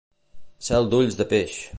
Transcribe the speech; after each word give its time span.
Cel 0.69 0.89
d'ulls 0.95 1.19
de 1.21 1.29
peix. 1.35 1.61